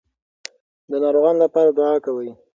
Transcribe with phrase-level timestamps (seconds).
[0.89, 2.29] د ناروغانو لپاره دعا کوئ.